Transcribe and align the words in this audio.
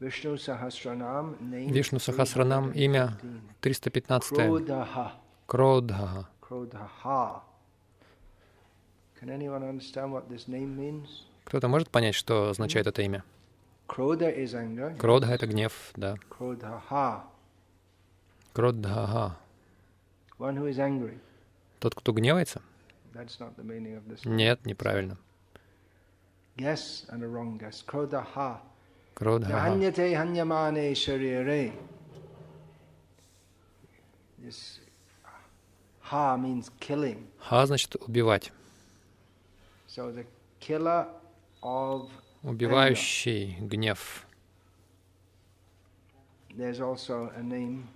Вишну 0.00 0.38
Сахасранам, 0.38 1.36
имя 2.72 3.18
315. 3.60 4.38
Krodhaha. 4.38 5.12
Кродхага. 5.46 6.28
Krodhaha. 6.40 7.42
Can 9.20 9.30
anyone 9.30 9.62
understand 9.62 10.12
what 10.12 10.28
this 10.28 10.48
name 10.48 10.76
means? 10.76 11.24
Кто-то 11.44 11.68
может 11.68 11.90
понять, 11.90 12.14
что 12.14 12.50
означает 12.50 12.86
это 12.86 13.02
имя? 13.02 13.24
Кродха— 13.86 14.26
это 14.26 15.46
гнев, 15.46 15.92
да. 15.94 16.16
Angry. 20.78 21.18
Тот, 21.78 21.94
кто 21.94 22.12
гневается? 22.12 22.60
That's 23.14 23.38
not 23.38 23.54
the 23.56 23.64
meaning 23.64 23.96
of 23.96 24.06
this. 24.08 24.28
Нет, 24.28 24.66
неправильно. 24.66 25.16
Killing. 36.78 37.26
Ха 37.38 37.66
значит 37.66 37.96
убивать. 37.96 38.52
Убивающий 42.42 43.56
гнев. 43.60 44.26
There's 46.56 46.80
also 46.80 47.32
a 47.36 47.42
name 47.42 47.88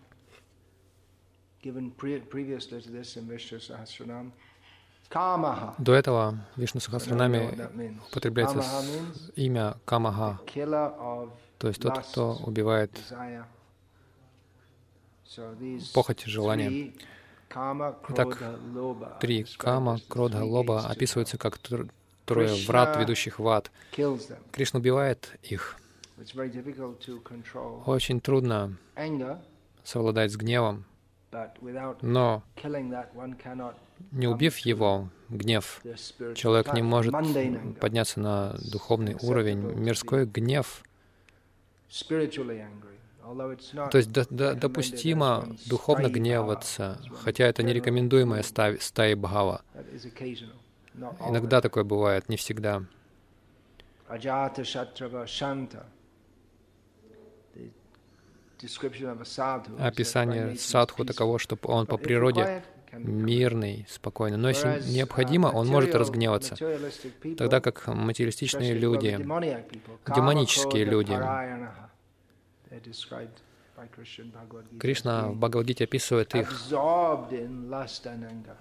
given 1.62 1.90
pre- 1.92 2.20
previously 2.20 2.80
to 2.80 2.90
this 2.90 3.16
in 3.16 3.26
Vishnu 3.26 3.58
Sahasranam. 3.58 4.32
До 5.78 5.92
этого 5.92 6.38
Вишну 6.56 6.80
means. 7.74 7.98
употребляется 8.10 8.62
имя 9.34 9.76
of 9.86 11.28
то 11.58 11.68
есть 11.68 11.82
тот, 11.82 11.98
кто 11.98 12.36
убивает 12.46 12.90
похоть, 15.92 16.24
kama, 17.48 17.96
Итак, 18.08 18.38
Три 19.20 19.44
кама, 19.58 19.98
кродха, 20.08 20.44
лоба 20.44 20.86
описываются 20.86 21.36
как 21.36 21.56
тр- 21.56 21.90
трое 22.24 22.54
врат, 22.66 22.96
ведущих 22.96 23.40
в 23.40 23.48
ад. 23.48 23.70
Кришна 24.52 24.78
убивает 24.78 25.36
их. 25.42 25.76
Очень 27.86 28.20
трудно 28.20 28.76
совладать 29.82 30.32
с 30.32 30.36
гневом, 30.36 30.84
но 32.02 32.42
не 34.12 34.26
убив 34.26 34.58
его, 34.58 35.08
гнев, 35.28 35.80
человек 36.34 36.72
не 36.74 36.82
может 36.82 37.14
подняться 37.80 38.20
на 38.20 38.54
духовный 38.70 39.16
уровень. 39.22 39.60
Мирской 39.60 40.26
гнев, 40.26 40.82
то 43.90 43.98
есть 43.98 44.10
до- 44.12 44.26
до- 44.30 44.54
допустимо 44.54 45.48
духовно 45.66 46.08
гневаться, 46.08 46.98
хотя 47.22 47.46
это 47.46 47.62
не 47.62 47.72
mood. 48.40 48.80
стаи, 48.80 49.14
Бхава. 49.14 49.62
Иногда 51.28 51.60
такое 51.60 51.84
бывает, 51.84 52.28
не 52.28 52.36
всегда. 52.36 52.78
time. 52.78 52.86
Ajata 54.08 54.64
Shatrava 54.64 55.24
Shanta. 55.24 55.84
The 57.54 57.54
description 57.54 57.54
of 57.54 57.54
a 57.54 57.78
sadhu 57.78 57.78
is 57.78 57.78
that 58.30 58.48
by 58.48 58.49
Описание 59.78 60.56
садху 60.56 61.04
таково, 61.04 61.38
что 61.38 61.58
он 61.62 61.86
по 61.86 61.96
природе 61.96 62.62
мирный, 62.92 63.86
спокойный. 63.88 64.36
Но 64.36 64.48
если 64.48 64.68
uh, 64.68 64.90
необходимо, 64.90 65.48
он 65.48 65.68
может 65.68 65.94
разгневаться. 65.94 66.56
Тогда 67.36 67.60
как 67.60 67.86
материалистичные 67.86 68.74
люди, 68.74 69.16
демонические 70.06 70.84
люди, 70.84 71.16
Кришна 74.78 75.28
в 75.28 75.36
Бхагавадгите 75.36 75.84
описывает 75.84 76.34
их 76.34 76.52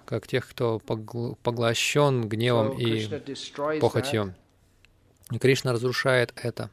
как 0.05 0.27
тех, 0.27 0.47
кто 0.47 0.77
погл- 0.85 1.37
поглощен 1.43 2.29
гневом 2.29 2.77
и 2.77 3.09
похотью. 3.79 4.33
И 5.31 5.37
Кришна 5.37 5.73
разрушает 5.73 6.33
это 6.35 6.69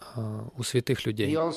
а, 0.00 0.48
у 0.56 0.62
святых 0.62 1.04
людей. 1.06 1.36
Он 1.36 1.52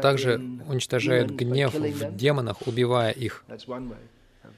также 0.00 0.34
уничтожает 0.68 1.30
гнев 1.30 1.74
в 1.74 2.16
демонах, 2.16 2.66
убивая 2.66 3.12
их. 3.12 3.44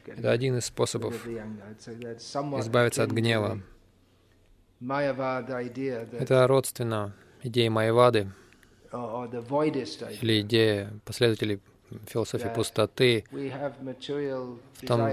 Это 0.07 0.31
один 0.31 0.59
из 0.59 0.65
способов 0.67 1.27
избавиться 1.27 3.03
от 3.03 3.11
гнева. 3.11 3.63
Это 4.81 6.47
родственно 6.49 7.15
идее 7.43 7.69
idea. 7.69 8.31
или 10.21 10.41
идее 10.41 11.01
последователей 11.05 11.61
философии 12.07 12.51
пустоты, 12.55 13.25
в 13.31 14.87
том, 14.87 15.09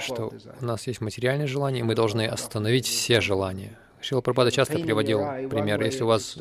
что 0.00 0.32
у 0.60 0.64
нас 0.64 0.86
есть 0.86 1.00
материальные 1.00 1.46
желания, 1.46 1.80
и 1.80 1.82
мы 1.82 1.94
должны 1.94 2.26
остановить 2.26 2.86
все 2.86 3.20
желания. 3.20 3.78
Шила 4.00 4.20
Прабхада 4.20 4.50
часто 4.50 4.78
приводил 4.78 5.20
пример. 5.48 5.82
Если 5.82 6.02
у 6.02 6.06
вас 6.06 6.36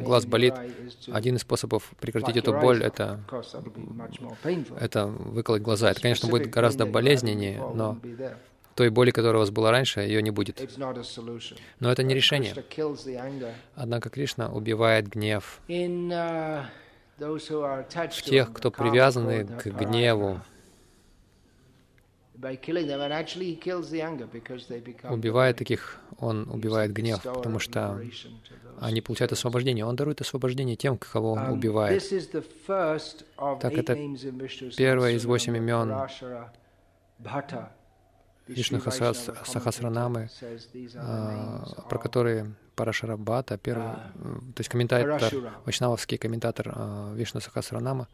глаз 0.00 0.26
болит, 0.26 0.54
один 1.12 1.36
из 1.36 1.42
способов 1.42 1.92
прекратить 2.00 2.36
эту 2.36 2.52
боль— 2.52 2.82
это, 2.84 3.20
это 4.80 5.06
выколоть 5.06 5.62
глаза. 5.62 5.90
Это, 5.90 6.00
конечно, 6.00 6.28
будет 6.28 6.50
гораздо 6.50 6.86
болезненнее, 6.86 7.62
но 7.74 7.98
той 8.74 8.90
боли, 8.90 9.10
которая 9.10 9.36
у 9.36 9.40
вас 9.40 9.50
была 9.50 9.70
раньше, 9.70 10.00
ее 10.00 10.22
не 10.22 10.30
будет. 10.30 10.60
Но 11.80 11.92
это 11.92 12.02
не 12.02 12.14
решение. 12.14 12.54
Однако 13.74 14.10
Кришна 14.10 14.50
убивает 14.50 15.08
гнев 15.08 15.60
uh, 15.68 16.64
в 17.18 18.22
тех, 18.22 18.52
кто 18.52 18.70
привязаны 18.70 19.44
к 19.44 19.66
гневу, 19.66 20.40
the- 25.52 25.54
таких, 25.58 26.00
он 26.18 26.48
убивает 26.50 26.92
гнев, 26.92 27.22
потому 27.22 27.58
что 27.58 28.00
они 28.80 29.00
получают 29.00 29.32
освобождение. 29.32 29.84
Он 29.84 29.96
дарует 29.96 30.20
освобождение 30.20 30.76
тем, 30.76 30.98
кого 30.98 31.32
он 31.32 31.38
Um, 31.38 31.52
убивает. 31.52 32.02
Так 33.60 33.72
это 33.72 33.96
первое 34.76 35.12
из 35.12 35.24
восемь 35.24 35.56
имен 35.56 35.92
Вишну 38.46 38.80
Сахасранамы, 38.80 40.28
а, 40.96 41.64
про 41.88 41.98
которые 41.98 42.54
Парашарабхата, 42.76 43.56
первый, 43.56 43.86
А, 43.86 44.10
э, 44.16 44.38
то 44.54 44.60
есть 44.60 44.68
комментатор, 44.68 45.32
вайшнавовский 45.64 46.18
комментатор 46.18 46.72
а, 46.74 47.14
Вишну 47.14 47.40
Сахасранама, 47.40 48.08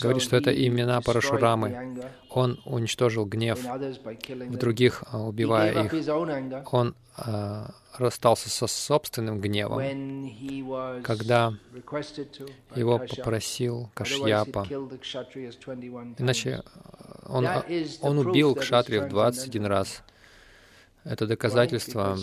говорит, 0.00 0.22
что 0.22 0.36
это 0.36 0.50
имена 0.50 1.00
Парашурамы. 1.00 1.96
он 2.30 2.60
уничтожил 2.64 3.24
гнев 3.24 3.58
в 3.62 4.56
других, 4.56 5.02
а, 5.10 5.20
убивая 5.20 5.84
их. 5.84 6.72
Он 6.72 6.94
а, 7.16 7.74
расстался 7.96 8.48
со 8.50 8.66
собственным 8.66 9.40
гневом, 9.40 11.02
когда 11.02 11.54
его 12.74 12.98
попросил 12.98 13.90
Кашьяпа. 13.94 14.66
killed 14.68 14.90
the 14.90 15.00
Kshatriyas 15.00 15.58
21 15.64 16.14
times. 16.14 16.16
Иначе 16.18 16.62
а, 16.64 17.26
он, 17.28 17.46
он 18.00 18.18
убил 18.26 18.54
кшатриев 18.54 19.08
21 19.08 19.62
transcendental. 19.62 19.68
раз. 19.68 20.02
Это 21.04 21.26
доказательство 21.26 22.16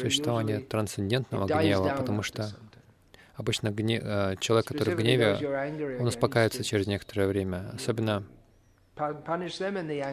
существования 0.00 0.60
трансцендентного 0.60 1.46
гнева, 1.46 1.94
потому 1.96 2.22
что. 2.22 2.50
Обычно 3.42 3.68
гне- 3.68 4.00
э, 4.02 4.36
человек, 4.40 4.66
который 4.66 4.94
в 4.94 4.98
гневе, 4.98 5.36
он 6.00 6.06
успокаивается 6.06 6.64
через 6.64 6.86
некоторое 6.86 7.26
время. 7.26 7.70
Особенно 7.74 8.22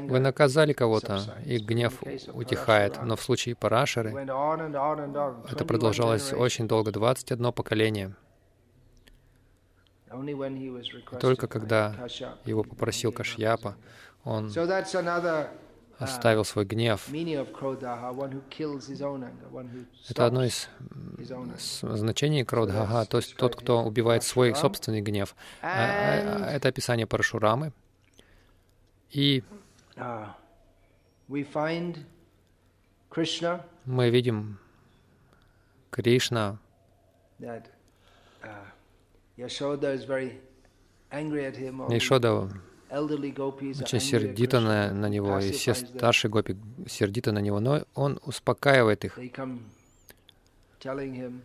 вы 0.07 0.19
наказали 0.19 0.73
кого-то, 0.73 1.19
и 1.45 1.57
гнев 1.59 2.01
утихает. 2.33 2.97
Но 3.03 3.15
в 3.15 3.21
случае 3.21 3.55
Парашары 3.55 4.11
это 5.45 5.63
21 5.63 5.67
продолжалось 5.67 6.33
очень 6.33 6.67
долго, 6.67 6.91
21 6.91 7.51
поколение. 7.53 8.15
Requested 10.91 11.19
Только 11.19 11.47
когда 11.47 11.93
Его 12.45 12.63
попросил 12.63 13.11
Кашьяпа, 13.11 13.75
он 14.23 14.49
оставил 15.99 16.45
свой 16.45 16.65
гнев. 16.65 17.07
Это 20.09 20.25
одно 20.25 20.43
из 20.45 20.69
значений 21.81 22.43
Кроудхага, 22.45 23.05
то 23.05 23.17
есть 23.17 23.35
тот, 23.35 23.55
кто 23.55 23.83
убивает 23.83 24.23
свой 24.23 24.55
собственный 24.55 25.01
гнев. 25.01 25.35
А, 25.61 25.67
а, 25.67 26.51
это 26.51 26.69
описание 26.69 27.05
Парашурамы. 27.05 27.73
И 29.11 29.43
мы 33.85 34.09
видим 34.09 34.59
Кришна, 35.91 36.59
Ешода 41.89 42.49
очень 42.89 43.99
сердито 43.99 44.59
на, 44.59 44.91
на 44.93 45.07
него, 45.07 45.39
и 45.39 45.51
все 45.51 45.73
старшие 45.73 46.31
гопи 46.31 46.55
сердито 46.87 47.31
на 47.31 47.39
него, 47.39 47.59
но 47.59 47.83
он 47.93 48.19
успокаивает 48.25 49.05
их. 49.05 49.19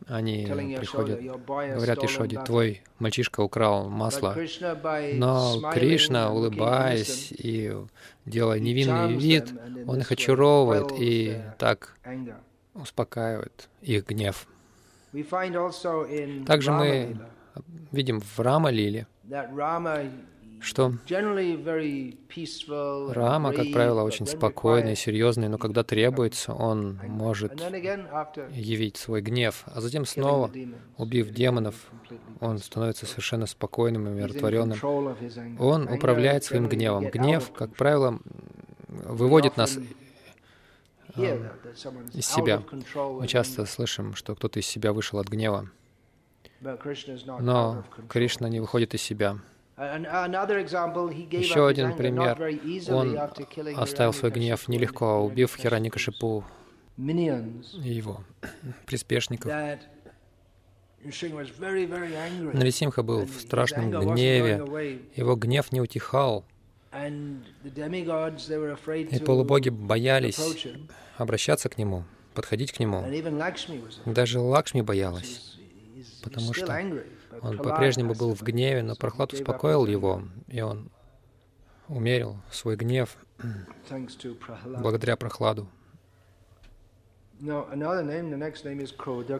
Они 0.06 0.46
приходят, 0.79 1.20
говорят 1.20 2.05
Ишоде, 2.05 2.41
твой 2.44 2.82
мальчишка 2.99 3.41
украл 3.41 3.88
масло. 3.88 4.37
Но 5.14 5.70
Кришна, 5.73 6.31
улыбаясь 6.32 7.32
и 7.32 7.75
делая 8.26 8.61
невинный 8.61 9.17
вид, 9.17 9.52
он 9.87 10.00
их 10.00 10.12
очаровывает 10.12 10.93
и 10.99 11.43
так 11.58 11.97
успокаивает 12.75 13.69
их 13.82 14.06
гнев. 14.06 14.47
Также 16.47 16.73
мы 16.73 17.17
видим 17.93 18.20
в 18.20 18.40
Рама 18.40 18.70
Лиле, 18.70 19.06
что 20.61 20.95
Рама, 23.12 23.53
как 23.53 23.73
правило, 23.73 24.03
очень 24.03 24.27
спокойный, 24.27 24.97
серьезный, 24.97 25.49
но 25.49 25.59
когда 25.59 25.85
требуется, 25.85 26.53
он 26.53 26.99
может 27.06 27.53
явить 28.51 28.97
свой 28.97 29.21
гнев, 29.21 29.65
а 29.67 29.81
затем 29.81 30.05
снова, 30.05 30.51
убив 30.97 31.31
демонов, 31.31 31.75
он 32.41 32.59
становится 32.59 33.06
совершенно 33.06 33.47
спокойным 33.47 34.09
и 34.09 34.11
умиротворенным. 34.11 34.79
Он 35.59 35.89
управляет 35.89 36.45
своим 36.45 36.69
гневом. 36.69 37.09
Гнев, 37.11 37.53
как 37.53 37.75
правило, 37.75 38.19
выводит 38.89 39.57
нас 39.57 39.79
э, 41.17 41.49
из 42.12 42.27
себя. 42.27 42.62
Мы 42.95 43.27
часто 43.27 43.67
слышим, 43.67 44.15
что 44.15 44.35
кто-то 44.35 44.61
из 44.61 44.67
себя 44.67 44.93
вышел 44.93 45.19
от 45.19 45.29
гнева. 45.29 45.71
Но 46.61 47.85
Кришна 48.09 48.49
не 48.49 48.61
выходит 48.61 48.95
из 48.95 49.03
себя. 49.03 49.39
Еще 49.76 51.67
один 51.67 51.97
пример. 51.97 52.38
Он 52.93 53.19
оставил 53.76 54.12
свой 54.12 54.31
гнев 54.31 54.69
нелегко, 54.69 55.21
убив 55.21 55.56
Хираникашипу 55.56 56.44
и 56.97 57.03
его 57.03 58.21
приспешников. 58.87 59.50
Нарисимха 62.53 63.03
был 63.03 63.26
в 63.26 63.41
страшном 63.41 63.91
гневе. 63.91 64.65
Его 65.17 65.35
гнев 65.35 65.73
не 65.73 65.81
утихал. 65.81 66.44
И 69.11 69.19
полубоги 69.25 69.71
боялись 69.71 70.41
обращаться 71.17 71.69
к 71.69 71.76
нему, 71.79 72.05
подходить 72.35 72.73
к 72.73 72.79
нему. 72.79 73.05
Даже 74.06 74.38
Лакшми 74.38 74.82
боялась, 74.82 75.59
потому 76.23 76.55
что 76.55 76.81
он 77.43 77.59
по-прежнему 77.59 78.15
был 78.15 78.35
в 78.35 78.43
гневе, 78.43 78.83
но 78.83 78.97
Прохлад 78.97 79.33
успокоил 79.33 79.87
его, 79.87 80.23
и 80.49 80.61
он 80.61 80.91
умерил 81.89 82.37
свой 82.51 82.77
гнев 82.77 83.17
благодаря 84.65 85.17
Прохладу. 85.17 85.69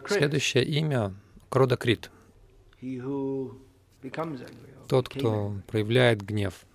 Следующее 0.07 0.63
имя— 0.65 1.13
Кродакрит. 1.49 2.11
Тот, 4.87 5.09
кто 5.09 5.55
проявляет 5.67 6.21
гнев. 6.21 6.65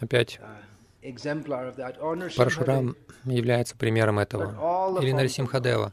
Опять 0.00 0.40
uh, 0.42 0.79
Парашурам 2.36 2.96
является 3.24 3.76
примером 3.76 4.18
этого. 4.18 4.98
Или 5.00 5.12
Нарисимхадева. 5.12 5.92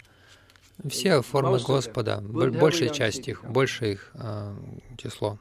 Все 0.89 1.21
формы 1.21 1.59
Господа, 1.59 2.21
большая 2.21 2.89
часть 2.89 3.27
их, 3.27 3.43
большее 3.43 3.93
их 3.93 4.11
э, 4.13 4.55
число. 4.97 5.39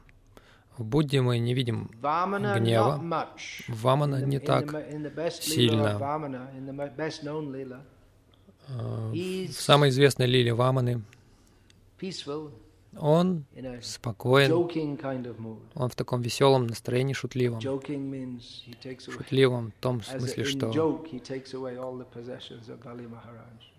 В 0.77 0.83
Будде 0.83 1.21
мы 1.21 1.37
не 1.39 1.53
видим 1.53 1.91
гнева. 2.01 3.27
Вамана 3.67 4.21
не 4.23 4.39
так 4.39 4.71
сильно. 5.31 5.97
А, 8.69 9.11
в 9.11 9.51
самой 9.53 9.89
известной 9.89 10.25
лиле 10.27 10.53
Ваманы 10.53 11.01
он 12.99 13.45
спокоен, 13.81 14.51
он 15.73 15.89
в 15.89 15.95
таком 15.95 16.21
веселом 16.21 16.67
настроении, 16.67 17.13
шутливом. 17.13 17.59
Шутливом 18.99 19.71
в 19.71 19.81
том 19.81 20.01
смысле, 20.03 20.43
что 20.43 20.71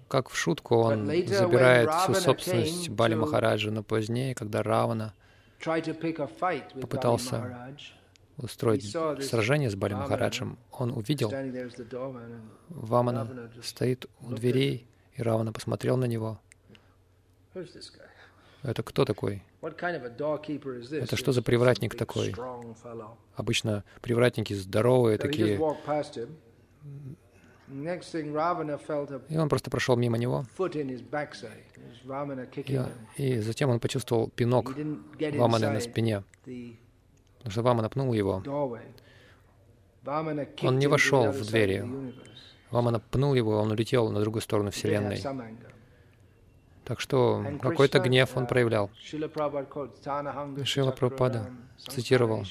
как 0.09 0.31
в 0.31 0.37
шутку 0.37 0.76
он 0.76 1.06
забирает 1.06 1.91
всю 1.91 2.15
собственность 2.15 2.88
Бали 2.88 3.15
Махараджа, 3.15 3.70
но 3.70 3.82
позднее, 3.82 4.35
когда 4.35 4.62
Равана 4.62 5.15
попытался 6.81 7.75
устроить 8.38 8.97
сражение 9.25 9.71
с 9.71 9.75
Бали 9.75 9.94
Махараджем, 9.94 10.59
он 10.73 10.93
увидел, 10.93 11.32
Вамана 12.69 13.50
стоит 13.62 14.06
у 14.21 14.32
дверей, 14.32 14.87
и 15.14 15.23
Равана 15.23 15.53
посмотрел 15.53 15.97
на 15.97 16.06
него. 16.06 16.41
Это 18.63 18.83
кто 18.83 19.05
такой? 19.05 19.43
Это 19.63 21.17
что 21.17 21.33
за 21.33 21.43
привратник 21.43 21.95
такой? 21.95 22.35
Обычно 23.35 23.85
привратники 24.01 24.53
здоровые 24.53 25.19
такие. 25.19 25.59
И 29.29 29.37
он 29.37 29.49
просто 29.49 29.71
прошел 29.71 29.97
мимо 29.97 30.17
него. 30.19 30.45
И, 33.17 33.29
и 33.29 33.41
затем 33.41 33.71
он 33.71 33.79
почувствовал 33.79 34.29
пинок 34.31 34.75
Ваманы 35.37 35.71
на 35.71 35.81
спине. 35.81 36.25
Потому 36.45 37.51
что 37.51 37.63
Вамана 37.63 37.89
пнул 37.89 38.13
его. 38.13 38.43
Он 40.63 40.79
не 40.79 40.87
вошел 40.87 41.31
в 41.31 41.47
двери. 41.47 41.85
Вамана 42.71 43.01
пнул 43.01 43.35
его, 43.35 43.57
он 43.59 43.71
улетел 43.71 44.11
на 44.11 44.21
другую 44.21 44.43
сторону 44.43 44.71
Вселенной. 44.71 45.17
Так 46.88 47.00
что 47.00 47.45
какой-то 47.61 47.99
гнев 47.99 48.35
он 48.35 48.47
проявлял. 48.47 48.90
Шила 49.04 49.28
Прабхупада 49.28 51.50
цитировал. 51.76 52.47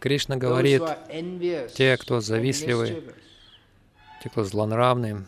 Кришна 0.00 0.36
говорит, 0.36 0.82
те, 1.72 1.96
кто 1.96 2.20
завистливы, 2.20 3.14
те, 4.22 4.28
кто 4.28 4.44
злонравны, 4.44 5.24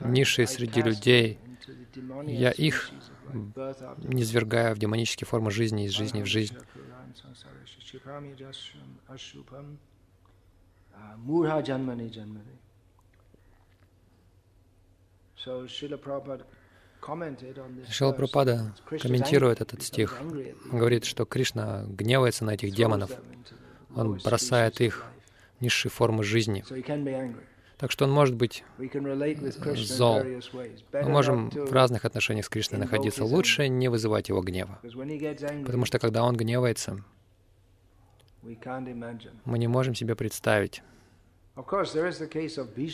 низшие 0.00 0.48
среди 0.48 0.82
людей, 0.82 1.38
я 2.24 2.50
их 2.50 2.90
не 3.98 4.24
свергая 4.24 4.74
в 4.74 4.78
демонические 4.78 5.26
формы 5.28 5.52
жизни 5.52 5.86
из 5.86 5.92
жизни 5.92 6.22
в 6.22 6.26
жизнь. 6.26 6.56
Шила 17.88 18.12
Прабхупада 18.12 18.74
комментирует 19.00 19.60
этот 19.60 19.82
стих. 19.82 20.20
Он 20.20 20.78
говорит, 20.78 21.04
что 21.04 21.24
Кришна 21.24 21.84
гневается 21.86 22.44
на 22.44 22.54
этих 22.54 22.74
демонов. 22.74 23.12
Он 23.94 24.18
бросает 24.18 24.80
их 24.80 25.06
в 25.58 25.62
низшие 25.62 25.90
формы 25.90 26.24
жизни. 26.24 26.64
Так 27.78 27.90
что 27.90 28.06
он 28.06 28.10
может 28.10 28.34
быть 28.34 28.64
зол. 29.74 30.22
Мы 30.92 31.08
можем 31.08 31.50
в 31.50 31.72
разных 31.72 32.04
отношениях 32.04 32.46
с 32.46 32.48
Кришной 32.48 32.78
находиться. 32.78 33.24
Лучше 33.24 33.68
не 33.68 33.88
вызывать 33.88 34.28
его 34.28 34.40
гнева. 34.40 34.78
Потому 34.82 35.84
что 35.84 35.98
когда 35.98 36.24
он 36.24 36.36
гневается, 36.36 37.04
мы 39.44 39.58
не 39.58 39.68
можем 39.68 39.94
себе 39.94 40.14
представить. 40.14 40.82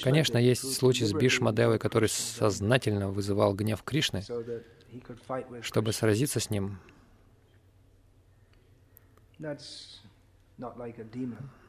Конечно, 0.03 0.39
есть 0.39 0.75
случай 0.75 1.05
с 1.05 1.13
Бишмадевой, 1.13 1.79
который 1.79 2.09
сознательно 2.09 3.11
вызывал 3.11 3.55
гнев 3.55 3.83
Кришны, 3.83 4.23
чтобы 5.63 5.93
сразиться 5.93 6.39
с 6.41 6.49
ним. 6.51 6.79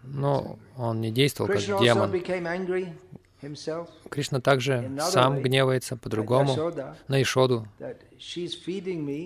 Но 0.03 0.59
он 0.77 1.01
не 1.01 1.11
действовал 1.11 1.49
как 1.49 1.61
демон. 1.61 2.11
Кришна 4.09 4.39
также 4.39 4.91
сам 5.01 5.41
гневается 5.41 5.97
по-другому 5.97 6.55
на 7.07 7.21
Ишоду. 7.21 7.67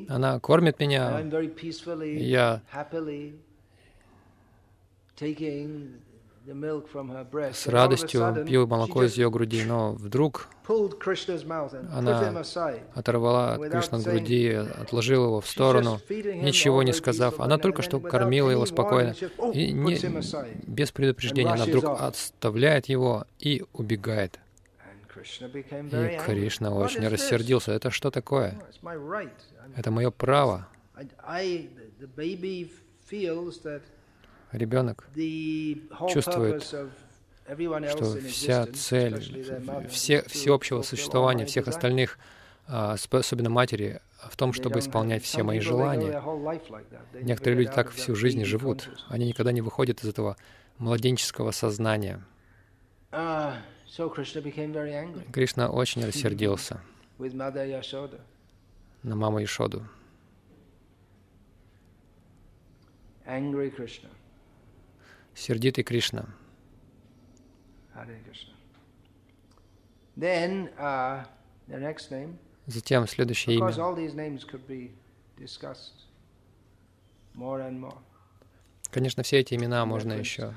Она 0.10 0.40
кормит 0.40 0.80
меня, 0.80 1.22
я 2.02 2.62
с 6.48 7.68
радостью 7.68 8.46
пил 8.48 8.68
молоко 8.68 9.04
из 9.04 9.18
ее 9.18 9.30
груди, 9.30 9.66
но 9.66 9.94
вдруг 9.94 10.48
она 11.92 12.44
оторвала 12.94 13.56
от 13.56 13.70
Кришны 13.70 14.00
груди, 14.00 14.52
отложила 14.52 15.26
его 15.26 15.42
в 15.42 15.48
сторону, 15.48 16.00
ничего 16.10 16.84
не 16.84 16.94
сказав. 16.94 17.40
Она 17.40 17.58
только 17.58 17.82
что 17.82 18.00
кормила 18.00 18.50
его 18.50 18.66
спокойно, 18.66 19.14
и 19.54 19.74
не, 19.74 20.00
без 20.68 20.92
предупреждения 20.92 21.52
она 21.52 21.66
вдруг 21.66 21.86
отставляет 22.00 22.86
его 22.88 23.26
и 23.40 23.66
убегает. 23.74 24.40
И 25.16 26.20
Кришна 26.26 26.74
очень 26.74 27.08
рассердился. 27.08 27.74
Это 27.74 27.92
что 27.92 28.10
такое? 28.10 28.58
Это 29.76 29.92
мое 29.92 30.12
право 30.12 30.68
ребенок 34.52 35.08
чувствует, 36.10 36.64
что 36.64 38.18
вся 38.28 38.66
цель 38.68 39.88
все, 39.90 40.24
всеобщего 40.24 40.82
существования 40.82 41.46
всех 41.46 41.68
остальных, 41.68 42.18
а, 42.68 42.96
особенно 43.12 43.50
матери, 43.50 44.02
в 44.30 44.36
том, 44.36 44.52
чтобы 44.54 44.80
исполнять 44.80 45.24
все 45.24 45.44
мои 45.44 45.60
желания. 45.60 46.22
Некоторые 47.14 47.60
люди 47.60 47.72
так 47.72 47.92
всю 47.92 48.16
жизнь 48.16 48.44
живут. 48.44 48.90
Они 49.08 49.28
никогда 49.28 49.52
не 49.52 49.62
выходят 49.62 50.04
из 50.04 50.10
этого 50.10 50.36
младенческого 50.80 51.52
сознания. 51.52 52.24
Uh, 53.12 53.54
Кришна 55.32 55.70
очень 55.70 56.06
рассердился 56.06 56.82
на 59.04 59.16
маму 59.16 59.44
Ишоду. 59.44 59.88
Angry 63.26 63.76
Krishna 63.76 64.10
сердитый 65.38 65.84
Кришна. 65.84 66.26
Uh, 70.16 71.26
Затем 72.66 73.08
следующее 73.08 73.56
имя. 73.56 73.66
Конечно, 78.92 79.24
все 79.24 79.40
эти 79.40 79.54
имена 79.54 79.86
можно 79.86 80.14
еще 80.14 80.54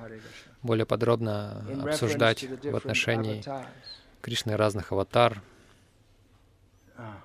более 0.63 0.87
подробно 0.87 1.65
обсуждать 1.83 2.43
в 2.43 2.77
отношении 2.77 3.45
Кришны 4.23 4.57
разных 4.57 4.93
аватар. 4.93 5.43
Ah, 6.97 7.23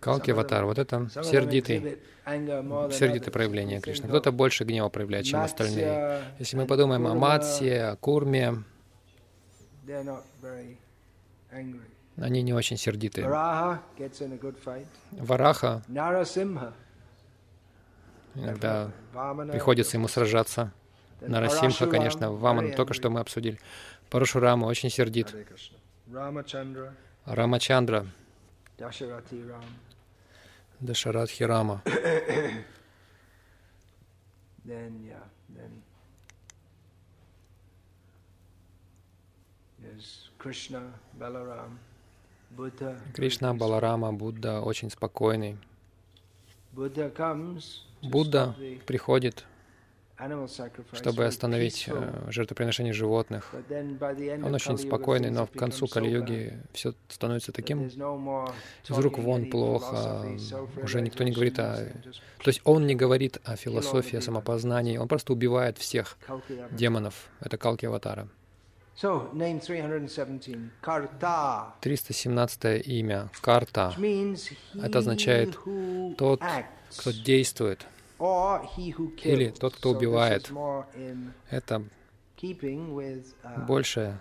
Калки 0.00 0.30
аватар, 0.32 0.64
вот 0.64 0.78
это 0.78 1.08
сердитый, 1.22 1.98
сердитое 2.26 3.30
проявление 3.30 3.80
Кришны. 3.80 4.08
Кто-то 4.08 4.32
больше 4.32 4.64
гнева 4.64 4.88
проявляет, 4.88 5.26
чем 5.26 5.40
остальные. 5.40 6.24
Если 6.40 6.56
мы 6.56 6.66
подумаем 6.66 7.06
о 7.06 7.14
Матсе, 7.14 7.82
о 7.84 7.96
Курме, 7.96 8.64
они 12.16 12.42
не 12.42 12.52
очень 12.52 12.76
сердитые. 12.76 13.28
Вараха 15.12 15.82
иногда 18.34 18.90
приходится 19.52 19.96
ему 19.96 20.08
сражаться. 20.08 20.72
Нарасимха, 21.28 21.86
конечно, 21.86 22.32
Ваман, 22.32 22.72
только 22.72 22.94
что 22.94 23.10
мы 23.10 23.20
обсудили. 23.20 23.58
Парашурама 24.10 24.66
очень 24.66 24.90
сердит. 24.90 25.34
Рамачандра. 27.24 28.06
Дашаратхи 30.80 31.42
Рама. 31.42 31.82
Кришна, 43.14 43.54
Баларама, 43.54 44.12
Будда 44.12 44.60
очень 44.60 44.90
спокойный. 44.90 45.56
Будда 48.02 48.54
приходит 48.86 49.46
чтобы 50.92 51.24
остановить 51.24 51.86
э, 51.88 52.30
жертвоприношение 52.30 52.92
животных. 52.92 53.52
Он 54.44 54.54
очень 54.54 54.78
спокойный, 54.78 55.30
но 55.30 55.46
в 55.46 55.50
концу 55.50 55.86
Кали-юги 55.86 56.58
все 56.72 56.94
становится 57.08 57.52
таким 57.52 57.86
из 57.86 57.96
рук 58.88 59.18
вон 59.18 59.50
плохо, 59.50 60.24
уже 60.82 61.00
никто 61.00 61.24
не 61.24 61.32
говорит 61.32 61.58
о... 61.58 61.88
То 62.38 62.48
есть 62.48 62.60
он 62.64 62.86
не 62.86 62.94
говорит 62.94 63.38
о 63.44 63.56
философии, 63.56 64.16
о 64.16 64.20
самопознании, 64.20 64.98
он 64.98 65.08
просто 65.08 65.32
убивает 65.32 65.78
всех 65.78 66.16
демонов. 66.70 67.28
Это 67.40 67.56
Калки 67.56 67.86
Аватара. 67.86 68.28
317 71.80 72.86
имя 72.86 73.28
Карта. 73.40 73.92
Это 74.80 74.98
означает 74.98 75.58
тот, 76.16 76.40
кто 76.96 77.10
действует. 77.10 77.86
Или 78.18 79.50
тот, 79.50 79.74
кто 79.76 79.90
убивает. 79.90 80.50
Это 81.50 81.82
больше, 83.66 84.18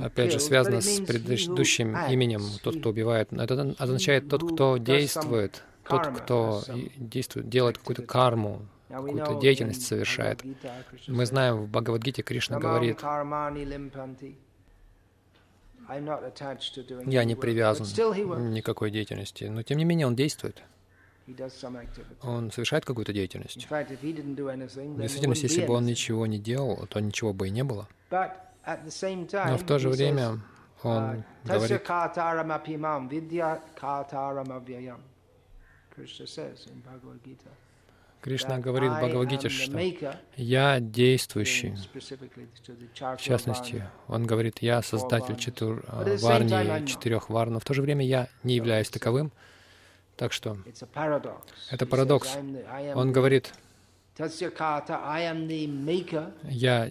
опять 0.00 0.32
же, 0.32 0.40
связано 0.40 0.80
с 0.80 1.00
предыдущим 1.00 1.96
именем, 2.10 2.42
тот, 2.62 2.78
кто 2.78 2.90
убивает. 2.90 3.32
Это 3.32 3.74
означает 3.78 4.28
тот, 4.28 4.52
кто 4.52 4.76
действует, 4.76 5.62
тот, 5.88 6.06
кто 6.06 6.62
действует, 6.96 7.48
делает 7.48 7.78
какую-то 7.78 8.02
карму, 8.02 8.66
какую-то 8.88 9.40
деятельность 9.40 9.86
совершает. 9.86 10.42
Мы 11.06 11.24
знаем, 11.26 11.62
в 11.62 11.68
Бхагавадгите 11.70 12.22
Кришна 12.22 12.58
говорит, 12.58 13.00
я 17.06 17.24
не 17.24 17.34
привязан 17.34 18.52
никакой 18.52 18.90
деятельности, 18.90 19.44
но 19.44 19.62
тем 19.62 19.78
не 19.78 19.84
менее 19.84 20.06
он 20.06 20.14
действует 20.14 20.62
он 22.22 22.50
совершает 22.50 22.84
какую-то 22.84 23.12
деятельность. 23.12 23.66
В 23.68 23.86
действительности, 25.00 25.44
если 25.44 25.66
бы 25.66 25.74
он 25.74 25.86
ничего 25.86 26.26
не 26.26 26.38
делал, 26.38 26.86
то 26.88 27.00
ничего 27.00 27.32
бы 27.32 27.48
и 27.48 27.50
не 27.50 27.64
было. 27.64 27.88
Но 28.10 29.58
в 29.58 29.66
то 29.66 29.78
же 29.78 29.88
время 29.88 30.40
он 30.82 31.24
говорит, 31.44 31.82
Кришна 38.22 38.58
говорит 38.58 38.92
в 38.92 38.98
Бхагавадгите, 38.98 39.48
что 39.48 39.78
«Я 40.36 40.78
действующий». 40.78 41.74
В 42.94 43.16
частности, 43.20 43.84
он 44.06 44.26
говорит, 44.26 44.62
«Я 44.62 44.80
создатель 44.82 45.36
четыр, 45.36 45.84
варни, 45.88 46.86
четырех 46.86 47.28
вар, 47.30 47.50
но 47.50 47.58
в 47.58 47.64
то 47.64 47.74
же 47.74 47.82
время 47.82 48.06
я 48.06 48.28
не 48.44 48.54
являюсь 48.54 48.90
таковым, 48.90 49.32
так 50.16 50.32
что 50.32 50.56
это 51.70 51.86
парадокс. 51.86 52.36
Он 52.94 53.12
говорит, 53.12 53.52
я 56.44 56.90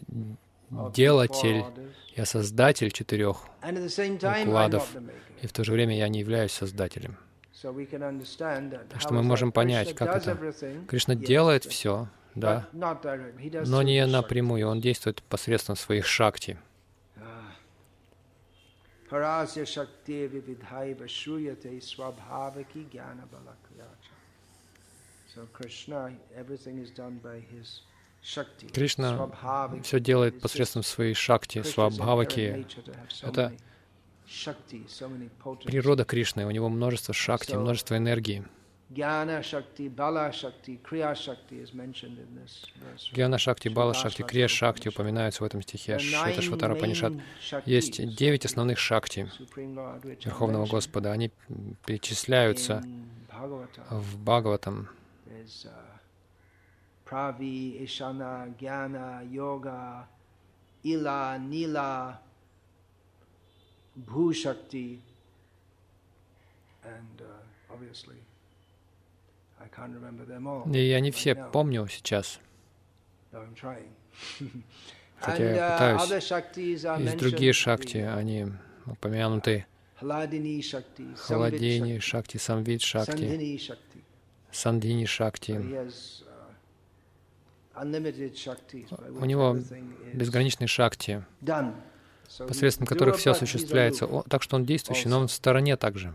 делатель, 0.93 1.63
я 2.15 2.25
создатель 2.25 2.91
четырех 2.91 3.43
укладов, 4.45 4.89
и 5.41 5.47
в 5.47 5.53
то 5.53 5.63
же 5.63 5.71
время 5.71 5.97
я 5.97 6.07
не 6.07 6.19
являюсь 6.19 6.51
создателем. 6.51 7.17
Так 7.61 9.01
что 9.01 9.13
мы 9.13 9.23
можем 9.23 9.51
понять, 9.51 9.93
как 9.93 10.15
это. 10.15 10.35
Кришна 10.87 11.15
делает 11.15 11.65
все, 11.65 12.07
да, 12.33 12.67
но 12.73 13.81
не 13.83 14.05
напрямую, 14.07 14.67
он 14.67 14.81
действует 14.81 15.21
посредством 15.23 15.75
своих 15.75 16.05
шакти. 16.05 16.57
Parasya 19.11 19.65
Shakti 19.67 20.27
Vividhaiva 20.27 21.05
Shuyate 21.05 21.81
Swabhavaki 21.81 22.85
Jnana 22.89 23.25
Balakyacha. 23.27 24.13
So 25.35 25.47
Krishna, 25.51 26.11
everything 26.35 26.77
is 26.79 26.91
done 26.91 27.19
by 27.21 27.39
his 27.53 27.81
Кришна 28.71 29.81
все 29.81 29.99
делает 29.99 30.39
посредством 30.39 30.83
своей 30.83 31.15
шакти, 31.15 31.63
свабхаваки. 31.63 32.67
Это 33.23 33.51
природа 35.65 36.05
Кришны, 36.05 36.45
у 36.45 36.51
него 36.51 36.69
множество 36.69 37.15
шакти, 37.15 37.55
множество 37.55 37.97
энергии. 37.97 38.45
Jnana 38.93 39.41
Shakti, 39.41 39.87
Bala 39.87 40.31
Shakti, 40.33 40.77
Kriya 40.83 41.15
Shakti 41.15 41.59
is 41.59 41.73
mentioned 41.73 42.17
in 42.17 42.35
this 42.35 42.65
verse. 42.75 43.09
Гьяна 43.13 43.37
Шакти, 43.37 43.69
Бала 43.69 43.93
Шакти, 43.93 44.23
Крия 44.23 44.47
Шакти 44.47 44.89
упоминаются 44.89 45.43
в 45.43 45.45
этом 45.45 45.61
стихе. 45.61 45.93
Это 45.93 46.41
Шватара 46.41 46.75
Панишат. 46.75 47.13
Есть 47.65 48.15
девять 48.15 48.45
основных 48.45 48.79
шакти 48.79 49.29
Верховного 50.25 50.65
Господа. 50.65 51.13
Они 51.13 51.31
перечисляются 51.85 52.83
в 53.89 54.17
Бхагаватам. 54.23 54.89
Прави, 57.05 57.83
Ишана, 57.83 58.53
Гьяна, 58.57 59.21
Йога, 59.29 60.07
Ила, 60.81 61.37
Нила, 61.37 62.21
Bhushakti, 63.97 64.99
and 66.85 67.21
uh, 67.21 67.73
obviously 67.73 68.15
и 70.73 70.79
я 70.79 70.99
не 70.99 71.11
все 71.11 71.35
помню 71.35 71.87
сейчас. 71.87 72.39
Хотя 75.21 75.43
я 75.43 75.55
uh, 75.55 75.99
пытаюсь. 75.99 76.99
Есть 76.99 77.17
другие 77.17 77.53
шакти, 77.53 77.97
они 77.97 78.47
упомянуты. 78.85 79.65
Халадини 79.99 80.61
шакти, 81.99 82.37
самвид 82.37 82.81
шакти, 82.81 83.59
сандини 84.51 85.05
шакти. 85.05 85.51
Uh, 85.51 85.91
У 89.21 89.25
него 89.25 89.57
безграничные 90.13 90.67
шакти, 90.67 91.23
посредством 92.39 92.87
которых 92.87 93.17
все 93.17 93.31
осуществляется. 93.31 94.07
Так 94.27 94.41
что 94.41 94.55
он 94.55 94.65
действующий, 94.65 95.07
но 95.07 95.19
он 95.19 95.27
в 95.27 95.31
стороне 95.31 95.77
также. 95.77 96.13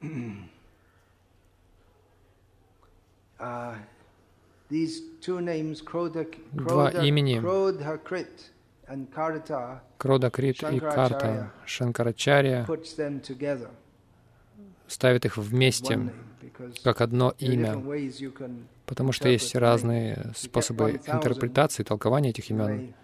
Uh, 3.38 3.76
Два 6.52 6.90
имени. 6.90 7.40
Кродакрит 9.98 10.62
и 10.62 10.80
Карта 10.80 11.52
Шанкарачарья 11.64 12.66
ставит 14.86 15.24
их 15.24 15.36
вместе 15.36 16.12
как 16.82 17.00
одно 17.00 17.34
имя, 17.38 17.82
потому 18.86 19.12
что 19.12 19.28
есть 19.28 19.54
разные 19.54 20.32
способы 20.36 21.00
интерпретации, 21.06 21.82
толкования 21.82 22.30
этих 22.30 22.50
имен. 22.50 22.94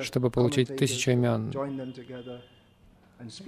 Чтобы 0.00 0.30
получить 0.30 0.76
тысячу 0.76 1.10
имен, 1.12 1.52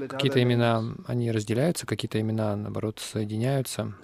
Какие-то 0.09 0.43
имена, 0.43 0.85
они 1.07 1.31
разделяются, 1.31 1.87
какие-то 1.87 2.21
имена, 2.21 2.57
наоборот, 2.57 2.99
соединяются. 3.01 3.95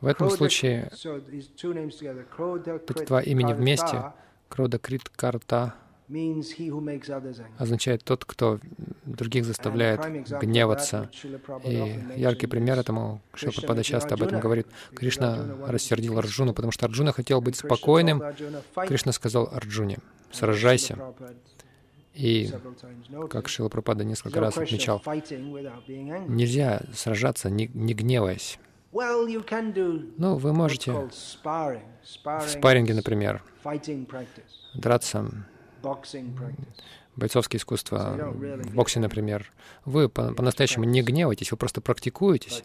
В 0.00 0.06
этом 0.06 0.30
случае 0.30 0.90
эти 2.88 3.04
два 3.04 3.20
имени 3.20 3.52
вместе, 3.52 4.12
Крода 4.48 4.78
Крит 4.78 5.08
Карта, 5.08 5.74
означает 7.58 8.02
тот, 8.02 8.24
кто 8.24 8.58
других 9.04 9.44
заставляет 9.44 10.00
гневаться. 10.40 11.10
И 11.64 12.00
яркий 12.16 12.46
пример 12.46 12.78
этому, 12.78 13.20
Шилпрапада 13.34 13.82
часто 13.82 14.14
об 14.14 14.22
этом 14.22 14.40
говорит. 14.40 14.66
Кришна 14.94 15.38
рассердил 15.66 16.18
Арджуну, 16.18 16.54
потому 16.54 16.72
что 16.72 16.86
Арджуна 16.86 17.12
хотел 17.12 17.42
быть 17.42 17.56
спокойным. 17.56 18.22
Кришна 18.86 19.12
сказал 19.12 19.50
Арджуне, 19.52 19.98
сражайся. 20.30 20.98
И, 22.18 22.50
как 23.30 23.48
Шила 23.48 23.68
Пропада 23.68 24.02
несколько 24.02 24.40
раз 24.40 24.58
отмечал, 24.58 25.00
нельзя 26.26 26.82
сражаться, 26.92 27.48
не, 27.48 27.70
не 27.72 27.94
гневаясь. 27.94 28.58
Ну, 28.90 30.36
вы 30.36 30.52
можете 30.52 30.92
в 30.92 32.48
спарринге, 32.48 32.94
например, 32.94 33.44
драться, 34.74 35.30
бойцовские 37.14 37.58
искусства, 37.58 38.16
в 38.32 38.74
боксе, 38.74 38.98
например. 38.98 39.52
Вы 39.84 40.08
по-настоящему 40.08 40.86
по 40.86 40.88
не 40.88 41.02
гневаетесь, 41.02 41.52
вы 41.52 41.56
просто 41.56 41.80
практикуетесь. 41.80 42.64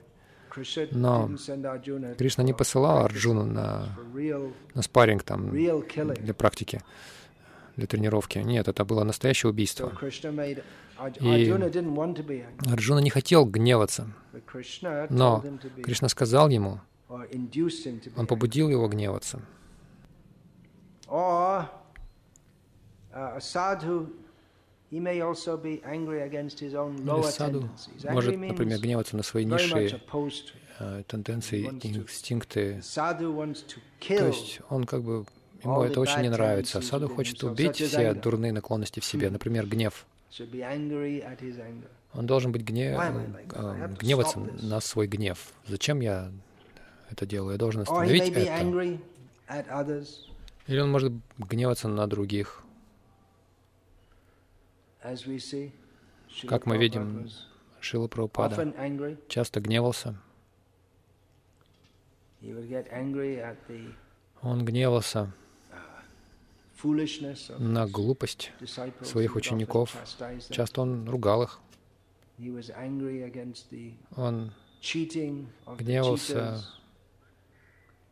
Но 0.92 1.30
Кришна 2.18 2.44
не 2.44 2.54
посылал 2.54 3.06
Арджуну 3.06 3.46
на, 3.46 3.96
на 4.74 4.82
спарринг 4.82 5.22
там, 5.22 5.52
для 5.52 6.34
практики 6.34 6.82
для 7.76 7.88
тренировки. 7.88 8.38
Нет, 8.40 8.68
это 8.68 8.86
было 8.86 9.04
настоящее 9.04 9.50
убийство. 9.50 9.92
И 11.20 11.52
Арджуна 12.72 13.00
не 13.00 13.10
хотел 13.10 13.46
гневаться, 13.46 14.08
но 15.10 15.44
Кришна 15.84 16.10
сказал 16.10 16.50
ему, 16.50 16.80
он 17.10 18.28
побудил 18.28 18.70
его 18.70 18.88
гневаться. 18.88 19.42
Uh, 21.06 21.66
Или 24.90 25.10
саду 27.32 27.70
может, 28.10 28.38
например, 28.38 28.80
гневаться 28.80 29.18
на 29.18 29.24
свои 29.24 29.46
низшие 29.46 30.02
э, 30.80 31.04
тенденции, 31.08 31.66
инстинкты. 31.66 32.82
То 34.08 34.28
есть 34.28 34.62
он 34.70 34.86
как 34.86 35.04
бы 35.04 35.26
Ему 35.64 35.84
это 35.84 36.00
очень 36.00 36.22
не 36.22 36.30
нравится. 36.30 36.82
Саду 36.82 37.08
хочет 37.08 37.44
убить 37.44 37.78
все 37.78 38.14
дурные 38.14 38.52
наклонности 38.52 39.00
в 39.00 39.06
себе, 39.06 39.30
например, 39.30 39.66
гнев. 39.68 40.06
Он 42.14 42.26
должен 42.28 42.52
быть 42.52 42.64
гнев, 42.64 43.00
э, 43.54 43.96
гневаться 44.00 44.40
на 44.40 44.80
свой 44.82 45.08
гнев. 45.08 45.54
Зачем 45.68 46.00
я 46.00 46.32
это 47.10 47.26
делаю? 47.26 47.54
Я 47.54 47.58
должен 47.58 47.82
остановить 47.82 48.30
это. 48.30 49.00
Или 50.68 50.80
он 50.80 50.92
может 50.92 51.14
гневаться 51.38 51.88
на 51.88 52.08
других. 52.08 52.64
Как 56.48 56.66
мы 56.66 56.78
видим, 56.78 57.30
Шила 57.80 58.08
Прабхупада 58.08 58.74
часто 59.28 59.60
гневался. 59.60 60.16
Он 64.42 64.66
гневался 64.66 65.34
на 67.58 67.88
глупость 67.88 68.52
своих 69.02 69.36
учеников. 69.36 69.96
Часто 70.50 70.82
он 70.82 71.08
ругал 71.08 71.44
их. 71.44 71.60
Он 74.16 74.52
гневался 75.78 76.64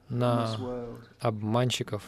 на 0.09 0.57
обманщиков. 1.19 2.03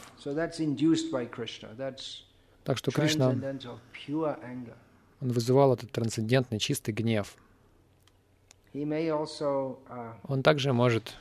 Так 2.63 2.77
что 2.77 2.91
Кришна, 2.91 3.29
он 3.29 5.31
вызывал 5.31 5.73
этот 5.73 5.91
трансцендентный, 5.91 6.59
чистый 6.59 6.91
гнев. 6.91 7.35
Uh, 8.73 10.13
он 10.23 10.41
также 10.41 10.73
может 10.73 11.15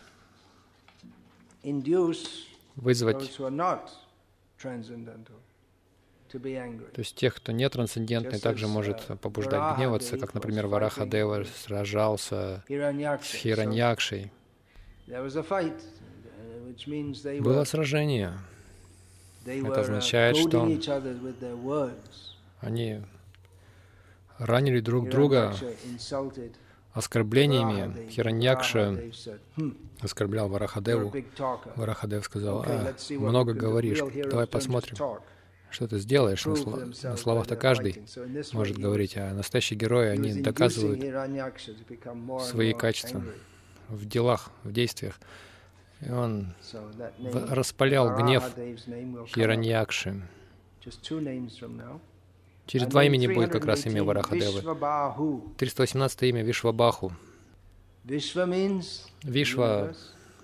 вызвать 2.77 3.39
то 6.33 7.01
есть 7.01 7.15
тех, 7.15 7.35
кто 7.35 7.53
не 7.53 7.69
трансцендентный, 7.69 8.39
также 8.41 8.67
может 8.67 8.97
uh, 9.11 9.19
побуждать 9.19 9.77
гневаться, 9.77 10.17
как, 10.17 10.33
например, 10.33 10.67
Вараха 10.67 11.05
Дева 11.05 11.45
сражался 11.45 12.65
с 12.67 13.35
Хираньякшей. 13.35 14.33
Uh, 15.09 15.81
Было 17.41 17.65
сражение. 17.65 18.39
Это 19.45 19.81
означает, 19.81 20.37
что 20.37 20.69
они 22.61 23.03
ранили 24.39 24.81
друг 24.81 25.11
друга 25.11 25.55
оскорблениями. 26.93 28.09
Хираньякша 28.11 28.99
оскорблял 30.01 30.49
Варахадеву. 30.49 31.13
Варахадев 31.77 32.25
сказал, 32.25 32.65
а, 32.67 32.95
много 33.11 33.55
говоришь, 33.55 34.01
давай 34.31 34.47
посмотрим, 34.47 34.97
что 35.71 35.89
ты 35.89 35.99
сделаешь. 35.99 36.45
На, 36.45 36.57
сло 36.57 36.77
на 36.77 37.17
словах-то 37.17 37.57
каждый 37.57 38.05
может 38.53 38.79
говорить, 38.79 39.17
а 39.17 39.33
настоящие 39.33 39.79
герои, 39.79 40.09
они 40.09 40.43
доказывают 40.43 41.01
свои 42.43 42.73
качества 42.75 43.23
в 43.89 44.05
делах, 44.07 44.51
в 44.63 44.73
действиях. 44.73 45.19
И 46.01 46.11
он 46.11 46.55
распалял 47.51 48.17
гнев 48.17 48.45
Хираньякши. 49.29 50.23
Через 52.67 52.87
два 52.87 53.05
имени 53.05 53.27
будет 53.27 53.51
как 53.51 53.65
раз 53.65 53.87
имя 53.87 54.03
Варахадевы. 54.05 54.63
318 55.59 56.23
имя 56.23 56.43
Вишвабаху. 56.43 57.13
Вишва 58.05 59.95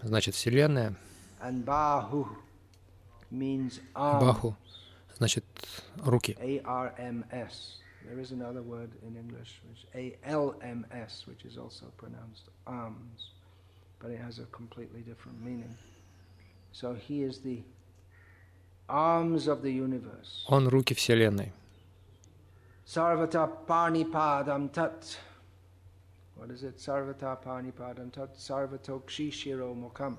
значит 0.02 0.35
Вселенная. 0.35 0.94
Баху 3.90 4.57
значит 5.16 5.44
руки. 6.04 6.37
There 8.09 8.20
is 8.20 8.33
another 8.33 8.62
word 8.62 8.90
in 9.02 9.16
English, 9.16 9.61
which 9.68 9.85
A-L-M-S, 9.92 11.26
which 11.26 11.44
is 11.44 11.59
also 11.59 11.90
pronounced 11.98 12.48
arms, 12.64 13.33
but 14.00 14.11
it 14.11 14.18
has 14.18 14.38
a 14.38 14.46
completely 14.50 15.02
different 15.02 15.42
meaning. 15.44 15.76
So 16.72 16.94
he 16.94 17.22
is 17.22 17.40
the 17.40 17.62
arms 18.88 19.46
of 19.46 19.61
the 19.62 19.70
universe. 19.70 20.46
Он 20.48 20.68
руки 20.68 20.94
Вселенной. 20.94 21.52
Sarvata 22.88 23.46
panipadam 23.68 24.72
tat. 24.72 25.18
What 26.37 26.51
is 26.51 26.62
it? 26.62 26.79
Sarvata 26.79 27.37
panipadam 27.44 28.11
tat 28.11 28.35
sarvatokshi 28.35 29.31
shiro 29.31 29.74
mukam. 29.74 30.16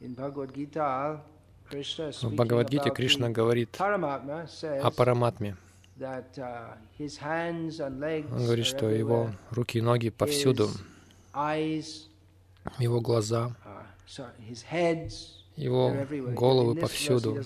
In 0.00 0.14
Bhagavad 0.14 0.54
Gita, 0.54 1.20
Krishna 1.68 2.12
В 2.12 2.32
Бхагавадгите 2.34 2.90
Кришна 2.90 3.30
говорит 3.30 3.76
о 3.80 4.90
Параматме. 4.90 5.56
Uh, 5.98 6.76
Он 8.32 8.44
говорит, 8.44 8.66
что 8.66 8.88
его 8.88 9.30
руки 9.50 9.78
и 9.78 9.82
ноги 9.82 10.10
повсюду, 10.10 10.70
его 12.78 13.00
глаза, 13.00 13.54
uh, 13.64 14.30
его 15.56 15.92
головы 16.34 16.76
повсюду. 16.76 17.36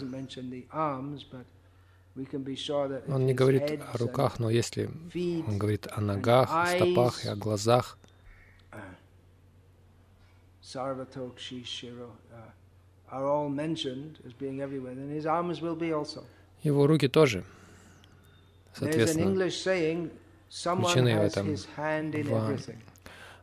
Он 3.08 3.26
не 3.26 3.34
говорит 3.34 3.80
о 3.92 3.98
руках, 3.98 4.38
но 4.38 4.50
если 4.50 4.88
он 5.46 5.58
говорит 5.58 5.88
о 5.90 6.00
ногах, 6.00 6.48
о 6.52 6.66
стопах 6.66 7.24
и 7.24 7.28
о 7.28 7.36
глазах, 7.36 7.98
его 16.62 16.86
руки 16.86 17.08
тоже 17.08 17.44
соответственно, 18.74 19.48
включены 20.50 21.18
в 21.18 21.22
этом. 21.22 21.56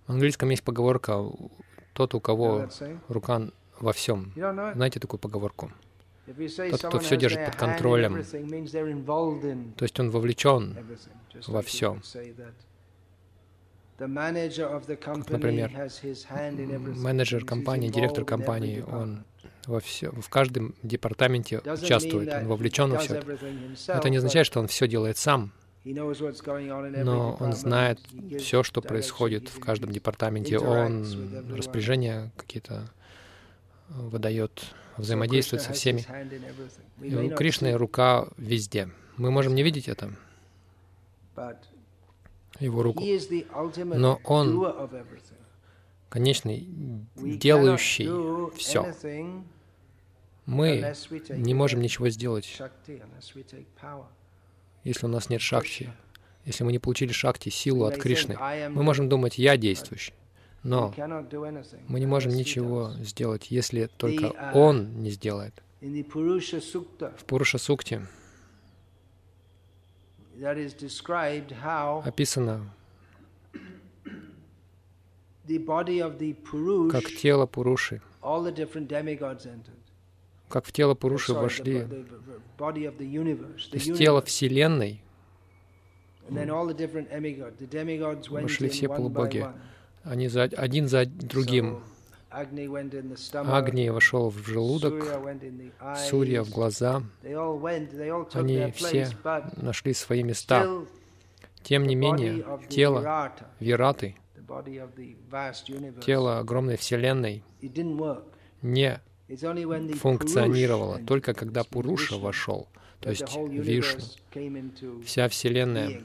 В 0.08 0.12
английском 0.12 0.50
есть 0.50 0.64
поговорка 0.64 1.24
«тот, 1.94 2.14
у 2.16 2.20
кого 2.20 2.70
рука 3.08 3.42
во 3.80 3.94
всем». 3.94 4.34
Знаете 4.36 5.00
такую 5.00 5.20
поговорку? 5.20 5.72
Тот, 6.72 6.84
кто 6.84 7.00
все 7.00 7.18
держит 7.18 7.46
под 7.46 7.56
контролем, 7.56 8.24
то 9.76 9.84
есть 9.84 10.00
он 10.00 10.10
вовлечен 10.10 10.78
во 11.48 11.62
все. 11.62 12.00
Как, 13.98 15.30
например, 15.30 15.72
менеджер 16.96 17.46
компании, 17.46 17.90
директор 17.90 18.26
компании, 18.26 18.82
он 18.82 19.24
во 19.68 19.80
все, 19.80 20.10
в 20.12 20.28
каждом 20.30 20.74
департаменте 20.82 21.60
участвует, 21.60 22.34
он 22.34 22.48
вовлечен 22.48 22.92
во 22.92 22.98
все 22.98 23.16
это. 23.16 23.38
Это 23.88 24.10
не 24.10 24.18
означает, 24.18 24.48
что 24.48 24.60
он 24.60 24.68
все 24.68 24.88
делает 24.88 25.18
сам, 25.18 25.52
но 25.84 27.38
он 27.40 27.54
знает 27.54 28.00
все, 28.40 28.64
что 28.64 28.82
происходит 28.82 29.50
в 29.50 29.60
каждом 29.60 29.92
департаменте. 29.92 30.58
Он 30.58 31.06
распоряжения 31.56 32.32
какие-то 32.38 32.90
выдает, 33.90 34.64
взаимодействует 34.98 35.62
со 35.62 35.74
всеми. 35.74 36.06
И 37.02 37.16
у 37.16 37.36
Кришны 37.36 37.74
рука 37.74 38.28
везде. 38.38 38.90
Мы 39.18 39.32
можем 39.32 39.56
не 39.56 39.64
видеть 39.64 39.88
это, 39.88 40.14
его 42.60 42.84
руку, 42.84 43.04
но 43.78 44.20
он 44.24 44.90
конечный, 46.10 46.68
делающий 47.16 48.08
все. 48.58 48.94
Мы 50.46 50.94
не 51.30 51.54
можем 51.54 51.82
ничего 51.82 52.10
сделать, 52.10 52.60
если 54.84 55.06
у 55.06 55.10
нас 55.10 55.30
нет 55.30 55.42
шакти, 55.42 55.94
если 56.46 56.64
мы 56.64 56.72
не 56.72 56.80
получили 56.80 57.12
шакти, 57.12 57.50
силу 57.50 57.86
от 57.86 57.98
Кришны. 57.98 58.38
Мы 58.70 58.84
можем 58.84 59.08
думать, 59.08 59.38
я 59.38 59.56
действующий, 59.58 60.14
но 60.64 60.94
мы 61.88 62.00
не 62.00 62.06
можем 62.06 62.32
ничего 62.34 62.92
сделать, 63.00 63.50
если 63.50 63.88
только 63.98 64.34
Он 64.54 65.02
не 65.02 65.10
сделает. 65.10 65.54
В 65.82 67.26
Пуруша 67.26 67.58
Сукте 67.58 68.08
описано, 72.06 72.74
как 76.92 77.06
тело 77.20 77.46
Пуруши, 77.48 78.02
как 80.50 80.66
в 80.66 80.72
тело 80.72 80.94
Пуруши 80.96 81.34
вошли, 81.34 81.86
то 82.58 82.74
есть 83.74 83.98
тело 83.98 84.22
Вселенной, 84.22 85.02
вошли 88.44 88.70
все 88.70 88.88
полубоги. 88.88 89.48
Они 90.04 90.28
за, 90.28 90.44
один 90.44 90.88
за 90.88 91.06
другим. 91.06 91.82
Агни 92.30 93.90
вошел 93.90 94.30
в 94.30 94.38
желудок, 94.48 95.06
Сурья 95.98 96.44
в 96.44 96.50
глаза. 96.50 97.04
Они 98.34 98.72
все 98.72 99.10
нашли 99.58 99.94
свои 99.94 100.24
места. 100.24 100.86
Тем 101.64 101.86
не 101.86 101.96
менее, 101.96 102.46
тело 102.70 103.32
Вираты, 103.60 104.16
тело 106.04 106.40
огромной 106.40 106.78
Вселенной, 106.78 107.44
не 108.62 109.00
функционировало 110.00 111.00
только 111.06 111.34
когда 111.34 111.64
Пуруша 111.64 112.18
вошел, 112.18 112.68
то 113.00 113.10
есть 113.10 113.36
Вишну. 113.36 114.04
Вся 115.06 115.28
Вселенная 115.30 116.02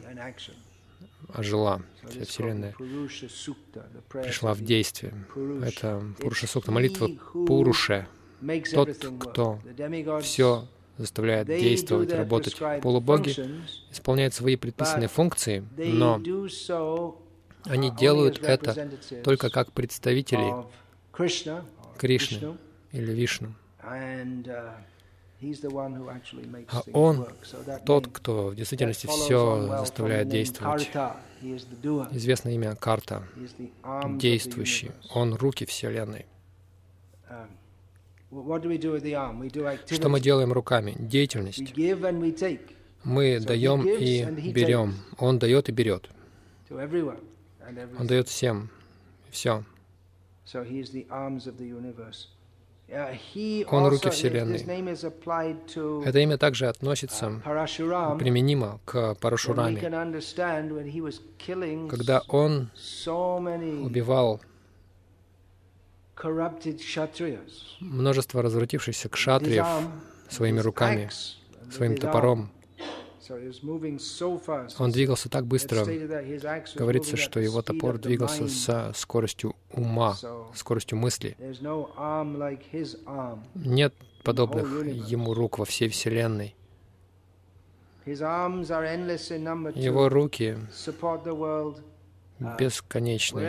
ожила, 1.28 1.82
вся 2.08 2.24
Вселенная 2.24 2.74
пришла 4.08 4.54
в 4.54 4.60
действие. 4.62 5.12
Это 5.62 6.02
Пуруша 6.18 6.46
Сукта, 6.46 6.72
молитва 6.72 7.08
Пуруше, 7.46 8.06
тот, 8.72 8.96
кто 9.20 9.60
все 10.22 10.66
заставляет 10.96 11.46
действовать, 11.46 12.12
работать. 12.12 12.56
Полубоги 12.82 13.34
исполняют 13.90 14.34
свои 14.34 14.56
предписанные 14.56 15.08
функции, 15.08 15.64
но 15.76 16.22
они 17.64 17.90
делают 17.90 18.42
это 18.42 18.90
только 19.24 19.50
как 19.50 19.72
представители 19.72 20.52
Кришны 21.98 22.56
или 22.92 23.12
Вишну. 23.12 23.54
А 26.68 26.83
Он 26.92 27.27
тот, 27.85 28.09
кто 28.09 28.49
в 28.49 28.57
действительности 28.57 29.07
все 29.07 29.66
заставляет 29.79 30.29
действовать. 30.29 30.88
Известно 32.12 32.49
имя 32.51 32.75
Карта, 32.75 33.22
действующий. 34.16 34.92
Он 35.14 35.35
руки 35.35 35.66
Вселенной. 35.66 36.27
Um, 37.29 37.49
Что 39.90 40.09
мы 40.09 40.20
делаем 40.20 40.53
руками? 40.53 40.94
Деятельность. 40.99 41.75
Мы 43.05 43.40
даем 43.40 43.87
и 43.87 44.53
берем. 44.53 44.94
Он 45.18 45.38
дает 45.38 45.68
и 45.68 45.72
берет. 45.72 46.09
Он 46.70 48.07
дает 48.07 48.29
всем. 48.29 48.70
Все. 49.31 49.64
Он 52.88 53.87
руки 53.88 54.11
Вселенной. 54.11 54.59
Это 56.05 56.18
имя 56.20 56.38
также 56.38 56.68
относится, 56.68 57.42
uh, 57.44 58.18
применимо 58.18 58.79
к 58.85 59.14
Парашураме. 59.16 59.81
Когда 61.88 62.22
он 62.29 62.70
убивал 63.83 64.40
множество 67.81 68.42
развратившихся 68.42 69.09
кшатриев 69.09 69.66
своими 70.29 70.61
руками, 70.61 71.11
своим 71.72 71.96
топором, 71.96 72.51
он 74.78 74.90
двигался 74.90 75.28
так 75.28 75.46
быстро. 75.46 75.84
Говорится, 76.74 77.16
что 77.16 77.40
его 77.40 77.62
топор 77.62 77.98
двигался 77.98 78.48
со 78.48 78.92
скоростью 78.94 79.54
ума, 79.70 80.16
скоростью 80.54 80.98
мысли. 80.98 81.36
Нет 83.54 83.94
подобных 84.22 84.86
ему 84.86 85.34
рук 85.34 85.58
во 85.58 85.64
всей 85.64 85.88
Вселенной. 85.88 86.54
Его 88.04 90.08
руки 90.08 90.56
бесконечны. 92.58 93.40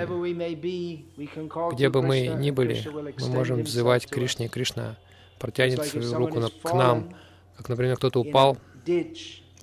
Где 1.73 1.89
бы 1.89 2.01
мы 2.01 2.27
ни 2.27 2.51
были, 2.51 2.83
мы 3.19 3.27
можем 3.27 3.61
взывать 3.61 4.07
Кришне. 4.07 4.47
Кришна 4.47 4.97
протянет 5.39 5.85
свою 5.85 6.13
руку 6.15 6.41
к 6.63 6.73
нам. 6.73 7.13
Как, 7.55 7.69
например, 7.69 7.97
кто-то 7.97 8.19
упал, 8.19 8.57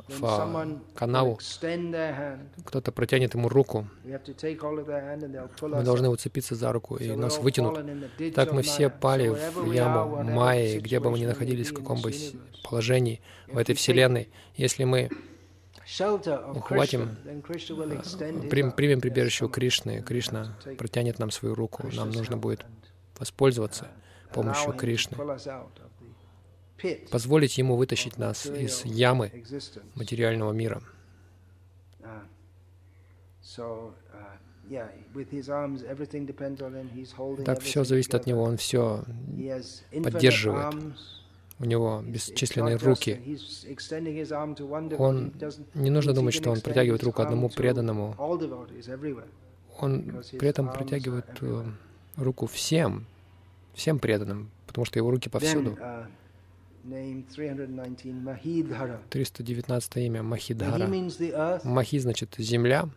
в 0.09 0.81
канаву, 0.95 1.39
кто-то 2.65 2.93
протянет 2.93 3.35
ему 3.35 3.49
руку, 3.49 3.87
мы 4.05 5.83
должны 5.83 6.09
уцепиться 6.09 6.55
за 6.55 6.73
руку, 6.73 6.97
и 6.97 7.15
нас 7.17 7.39
вытянут. 7.39 7.79
Так 8.35 8.53
мы 8.53 8.63
все 8.63 8.91
пали 8.91 9.29
в 9.29 9.73
яму 9.73 10.23
Майи, 10.23 10.79
где 10.79 11.01
бы 11.01 11.11
мы 11.11 11.19
ни 11.19 11.27
находились, 11.27 11.71
в 11.71 11.75
каком 11.75 12.01
бы 12.01 12.13
положении 12.69 13.21
в 13.47 13.59
этой 13.59 13.75
вселенной. 13.75 14.29
Если 14.57 14.85
мы 14.85 15.11
ухватим, 16.55 17.17
примем, 18.51 18.73
примем 18.73 19.01
прибежище 19.01 19.47
у 19.47 19.49
Кришны, 19.49 20.03
Кришна 20.03 20.57
протянет 20.79 21.19
нам 21.19 21.31
свою 21.31 21.55
руку, 21.55 21.89
нам 21.93 22.11
нужно 22.11 22.37
будет 22.37 22.65
воспользоваться 23.19 23.89
помощью 24.35 24.73
Кришны, 24.73 25.17
позволить 27.11 27.59
Ему 27.59 27.77
вытащить 27.77 28.19
нас 28.19 28.47
из 28.47 28.85
ямы 28.85 29.31
материального 29.95 30.53
мира. 30.53 30.83
Так 37.45 37.61
все 37.61 37.85
зависит 37.85 38.15
от 38.15 38.27
Него, 38.27 38.43
Он 38.43 38.57
все 38.57 39.05
поддерживает. 40.03 40.75
У 41.61 41.67
него 41.67 42.03
бесчисленные 42.05 42.77
руки. 42.77 43.39
Он 44.99 45.33
не 45.75 45.91
нужно 45.91 46.13
думать, 46.13 46.35
что 46.35 46.51
он 46.51 46.61
протягивает 46.61 47.05
руку 47.05 47.23
одному 47.23 47.49
преданному. 47.49 48.17
Он 49.79 50.23
при 50.39 50.49
этом 50.49 50.73
протягивает 50.73 51.27
э, 51.41 51.65
руку 52.17 52.47
всем, 52.47 53.07
всем 53.75 53.99
преданным, 53.99 54.51
потому 54.67 54.85
что 54.85 54.99
его 54.99 55.11
руки 55.11 55.29
повсюду. 55.29 55.77
319 59.11 59.97
имя 59.97 60.23
Махидхара. 60.23 60.87
Махи 61.65 61.99
значит 61.99 62.35
земля, 62.39 62.89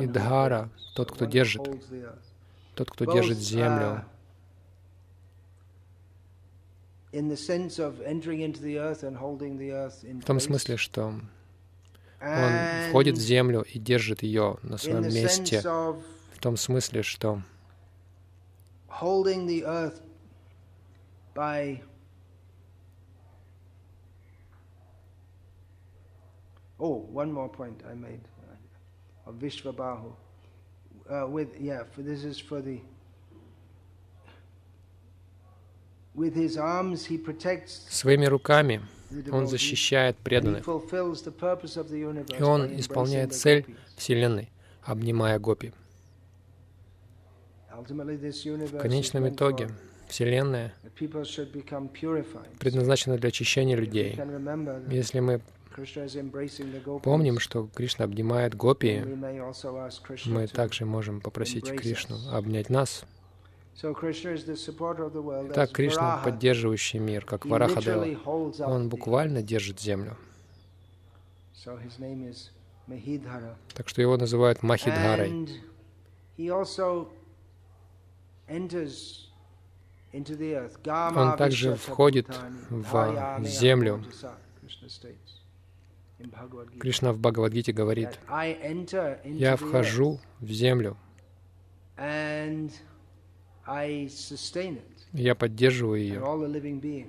и 0.00 0.06
Дхара— 0.06 0.70
тот, 0.94 1.10
кто 1.12 1.24
держит, 1.24 1.62
тот, 2.74 2.90
кто 2.90 3.04
держит 3.12 3.38
землю. 3.38 4.04
В 10.20 10.24
том 10.26 10.40
смысле, 10.40 10.76
что 10.76 11.06
он 12.20 12.52
входит 12.88 13.16
в 13.16 13.20
землю 13.20 13.62
и 13.62 13.78
держит 13.78 14.22
ее 14.22 14.58
на 14.62 14.76
своем 14.76 15.02
месте. 15.14 15.60
В 15.62 16.38
том 16.40 16.56
смысле, 16.56 17.02
что 17.02 17.42
Oh, 26.80 27.06
one 27.12 27.32
more 27.32 27.48
point 27.48 27.82
I 27.88 27.94
made 27.94 28.20
of 29.26 29.34
Vishvabahu. 29.36 30.12
Uh, 31.10 31.26
with 31.28 31.48
yeah, 31.60 31.84
for 31.92 32.02
this 32.02 32.24
is 32.24 32.38
for 32.38 32.60
the 32.60 32.80
Своими 37.90 38.26
руками 38.26 38.80
он 39.32 39.48
защищает 39.48 40.16
преданных, 40.18 40.64
и 40.64 42.42
он 42.42 42.78
исполняет 42.78 43.34
цель 43.34 43.66
Вселенной, 43.96 44.48
обнимая 44.84 45.40
гопи. 45.40 45.72
В 47.68 48.78
конечном 48.78 49.28
итоге 49.28 49.70
Вселенная 50.08 50.74
предназначена 52.58 53.18
для 53.18 53.28
очищения 53.28 53.76
людей. 53.76 54.18
Если 54.88 55.20
мы 55.20 55.40
помним, 57.02 57.38
что 57.38 57.68
Кришна 57.74 58.04
обнимает 58.04 58.54
гопи, 58.54 59.02
мы 60.26 60.46
также 60.46 60.84
можем 60.84 61.20
попросить 61.20 61.68
Кришну 61.68 62.16
обнять 62.32 62.70
нас. 62.70 63.04
Так 65.52 65.72
Кришна, 65.72 66.18
поддерживающий 66.24 67.00
мир, 67.00 67.24
как 67.24 67.44
Варахадева, 67.44 68.06
он 68.64 68.88
буквально 68.88 69.42
держит 69.42 69.80
землю. 69.80 70.16
Так 73.74 73.88
что 73.88 74.02
его 74.02 74.16
называют 74.16 74.62
Махидхарой. 74.62 75.48
Он 81.16 81.36
также 81.36 81.74
входит 81.74 82.28
в 82.70 83.44
землю. 83.44 84.04
Кришна 86.80 87.12
в 87.12 87.18
Бхагавадгите 87.18 87.72
говорит, 87.72 88.18
«Я 89.24 89.56
вхожу 89.56 90.20
в 90.40 90.46
землю, 90.46 90.96
я 95.12 95.34
поддерживаю 95.34 96.00
ее 96.00 97.06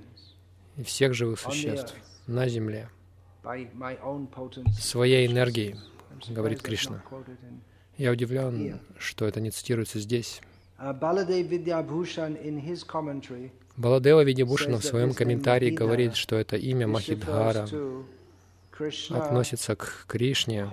и 0.78 0.84
всех 0.84 1.14
живых 1.14 1.40
существ 1.40 1.96
на 2.28 2.48
земле. 2.48 2.90
своей 4.80 5.28
энергией, 5.28 5.76
говорит 6.30 6.62
Кришна. 6.62 7.04
Я 7.98 8.12
удивлен, 8.12 8.80
что 8.98 9.26
это 9.26 9.40
не 9.40 9.52
цитируется 9.52 10.00
здесь. 10.00 10.42
Uh, 10.78 10.92
Баладева 13.78 14.24
Видябушина 14.24 14.78
в 14.78 14.84
своем 14.86 15.14
комментарии 15.14 15.70
говорит, 15.70 16.16
что 16.16 16.36
это 16.36 16.56
имя 16.58 16.88
Махидхара 16.88 17.68
относится 19.10 19.76
к 19.76 20.06
Кришне, 20.08 20.70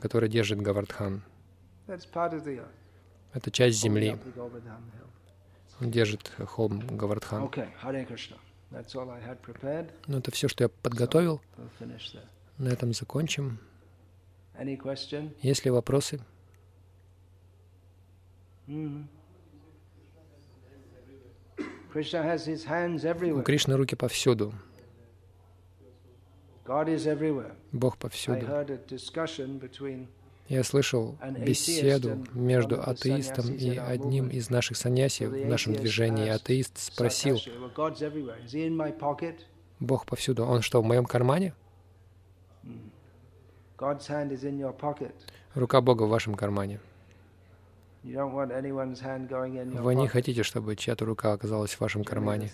который 0.00 0.28
держит 0.28 0.60
Гавардхан. 0.60 1.22
Это 3.32 3.50
часть 3.50 3.80
земли. 3.80 4.16
Он 5.80 5.90
держит 5.90 6.32
холм 6.46 6.80
Гавардхан. 6.96 7.50
Ну, 10.06 10.18
это 10.18 10.30
все, 10.32 10.48
что 10.48 10.64
я 10.64 10.68
подготовил. 10.68 11.40
На 12.58 12.68
этом 12.68 12.92
закончим. 12.92 13.58
Есть 15.42 15.64
ли 15.64 15.70
вопросы? 15.70 16.20
Mm-hmm. 18.68 19.04
У 23.32 23.42
Кришны 23.42 23.76
руки 23.76 23.96
повсюду. 23.96 24.52
Бог 27.72 27.96
повсюду. 27.96 28.46
Я 30.48 30.62
слышал 30.62 31.18
беседу 31.38 32.24
между 32.34 32.80
атеистом 32.80 33.52
и 33.54 33.76
одним 33.76 34.28
из 34.28 34.50
наших 34.50 34.76
саньяси 34.76 35.24
в 35.24 35.46
нашем 35.46 35.74
движении. 35.74 36.28
Атеист 36.28 36.78
спросил, 36.78 37.38
Бог 39.80 40.06
повсюду. 40.06 40.44
Он 40.44 40.62
что, 40.62 40.82
в 40.82 40.84
моем 40.84 41.04
кармане? 41.04 41.54
Рука 45.54 45.80
Бога 45.80 46.02
в 46.04 46.08
вашем 46.08 46.34
кармане. 46.34 46.80
Вы 49.82 49.94
не 49.94 50.08
хотите, 50.08 50.42
чтобы 50.42 50.76
чья-то 50.76 51.04
рука 51.04 51.32
оказалась 51.32 51.72
в 51.74 51.80
вашем 51.80 52.04
кармане. 52.04 52.50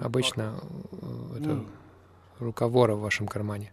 Обычно 0.00 0.60
э, 0.92 1.38
это 1.38 1.64
рука 2.38 2.68
вора 2.68 2.94
в 2.94 3.00
вашем 3.00 3.26
кармане. 3.26 3.72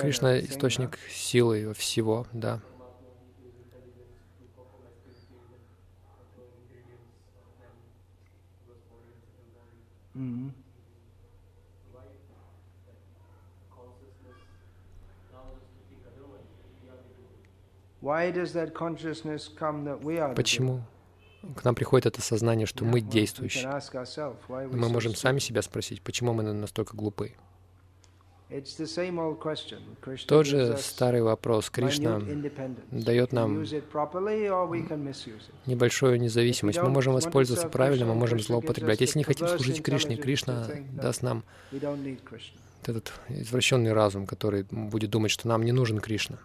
Кришна— 0.00 0.38
источник 0.40 0.98
силы 1.08 1.72
всего, 1.74 2.26
да. 2.32 2.60
Почему 20.34 20.82
к 21.56 21.64
нам 21.64 21.74
приходит 21.74 22.06
это 22.06 22.20
сознание, 22.20 22.66
что 22.66 22.84
мы 22.84 23.00
действующие? 23.00 23.70
Мы 24.72 24.88
можем 24.88 25.14
сами 25.14 25.38
себя 25.38 25.62
спросить, 25.62 26.02
почему 26.02 26.34
мы 26.34 26.42
настолько 26.42 26.96
глупы? 26.96 27.32
Тот 30.28 30.46
же 30.46 30.76
старый 30.76 31.22
вопрос. 31.22 31.70
Кришна 31.70 32.20
дает 32.90 33.32
нам 33.32 33.64
небольшую 35.66 36.20
независимость. 36.20 36.78
Мы 36.78 36.90
можем 36.90 37.14
воспользоваться 37.14 37.68
правильно, 37.68 38.04
мы 38.06 38.14
можем 38.14 38.38
злоупотреблять. 38.38 39.00
Если 39.00 39.18
не 39.18 39.24
хотим 39.24 39.48
служить 39.48 39.82
Кришне, 39.82 40.16
Кришна 40.16 40.68
даст 40.92 41.22
нам 41.22 41.42
этот 42.84 43.14
извращенный 43.30 43.94
разум, 43.94 44.26
который 44.26 44.64
будет 44.70 45.08
думать, 45.10 45.30
что 45.30 45.48
нам 45.48 45.62
не 45.64 45.72
нужен 45.72 46.00
Кришна. 46.00 46.38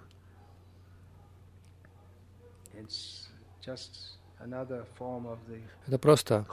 Это 5.88 6.00
просто 6.00 6.46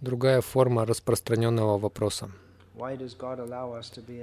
другая 0.00 0.40
форма 0.40 0.84
распространенного 0.84 1.78
вопроса. 1.78 2.30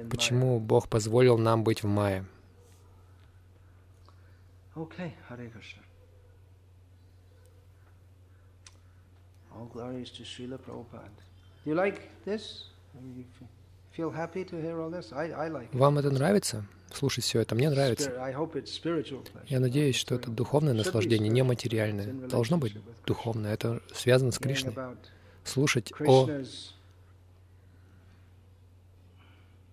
Почему 0.10 0.60
Бог 0.60 0.88
позволил 0.88 1.38
нам 1.38 1.64
быть 1.64 1.84
в 1.84 1.88
мае? 1.88 2.26
Okay, 4.76 5.14
Hare 5.30 5.52
Krishna. 5.52 5.84
All 9.56 9.68
glories 9.72 10.10
to 10.10 10.24
Srila 10.24 10.58
Prabhupada. 10.58 11.12
Do 11.64 11.70
you 11.70 11.76
like 11.76 12.10
this? 12.26 12.70
You 12.96 13.24
feel 13.92 14.10
happy 14.10 14.44
to 14.44 14.56
hear 14.60 14.82
all 14.82 14.90
this? 14.90 15.14
I, 15.14 15.26
I 15.46 15.50
like 15.50 15.70
it. 15.72 15.78
Вам 15.78 16.00
это 16.00 16.10
нравится? 16.10 16.66
Слушать 16.94 17.24
все 17.24 17.42
это 17.42 17.56
мне 17.56 17.70
нравится. 17.70 18.12
Я 19.48 19.60
надеюсь, 19.60 19.96
что 19.96 20.16
это 20.16 20.30
духовное 20.30 20.74
наслаждение, 20.74 21.30
не 21.30 21.44
материальное. 21.44 22.14
Должно 22.28 22.58
быть 22.58 22.76
духовное. 23.06 23.54
Это 23.54 23.82
связано 23.94 24.32
с 24.32 24.38
Кришной. 24.38 24.76
Слушать 25.44 25.92
о 26.00 26.30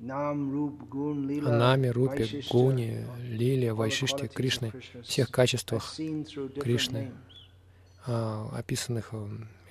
Наме, 0.00 1.90
Рупе, 1.90 2.42
Гуне, 2.50 3.06
Лиле, 3.22 3.74
Вайшиште, 3.74 4.28
Кришны, 4.28 4.72
всех 5.02 5.30
качествах 5.30 5.94
Кришны, 6.59 7.12
а, 8.06 8.48
описанных 8.56 9.12